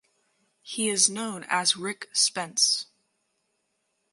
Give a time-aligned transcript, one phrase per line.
[0.63, 2.87] He is known as Rick Spence.